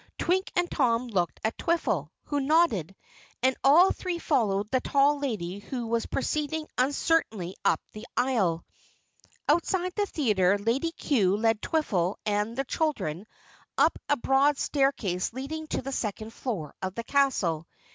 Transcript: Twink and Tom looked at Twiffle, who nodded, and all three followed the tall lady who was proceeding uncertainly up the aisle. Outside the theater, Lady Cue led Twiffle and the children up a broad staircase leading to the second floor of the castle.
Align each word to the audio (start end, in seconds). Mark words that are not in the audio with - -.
Twink 0.17 0.51
and 0.55 0.67
Tom 0.71 1.09
looked 1.09 1.39
at 1.43 1.59
Twiffle, 1.59 2.09
who 2.23 2.39
nodded, 2.39 2.95
and 3.43 3.55
all 3.63 3.91
three 3.91 4.17
followed 4.17 4.71
the 4.71 4.81
tall 4.81 5.19
lady 5.19 5.59
who 5.59 5.85
was 5.85 6.07
proceeding 6.07 6.65
uncertainly 6.75 7.55
up 7.63 7.79
the 7.91 8.07
aisle. 8.17 8.65
Outside 9.47 9.93
the 9.93 10.07
theater, 10.07 10.57
Lady 10.57 10.91
Cue 10.93 11.37
led 11.37 11.61
Twiffle 11.61 12.15
and 12.25 12.57
the 12.57 12.63
children 12.65 13.27
up 13.77 13.99
a 14.09 14.17
broad 14.17 14.57
staircase 14.57 15.33
leading 15.33 15.67
to 15.67 15.83
the 15.83 15.91
second 15.91 16.33
floor 16.33 16.73
of 16.81 16.95
the 16.95 17.03
castle. 17.03 17.67